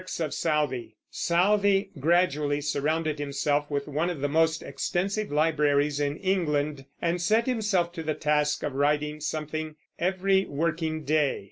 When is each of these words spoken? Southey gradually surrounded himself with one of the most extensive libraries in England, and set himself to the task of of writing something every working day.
Southey 1.11 1.91
gradually 1.99 2.59
surrounded 2.59 3.19
himself 3.19 3.69
with 3.69 3.87
one 3.87 4.09
of 4.09 4.19
the 4.19 4.27
most 4.27 4.63
extensive 4.63 5.31
libraries 5.31 5.99
in 5.99 6.17
England, 6.17 6.85
and 6.99 7.21
set 7.21 7.45
himself 7.45 7.91
to 7.91 8.01
the 8.01 8.15
task 8.15 8.63
of 8.63 8.71
of 8.71 8.77
writing 8.77 9.21
something 9.21 9.75
every 9.99 10.43
working 10.45 11.03
day. 11.03 11.39